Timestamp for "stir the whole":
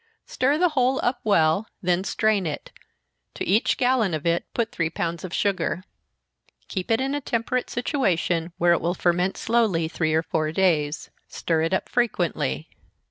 0.25-0.99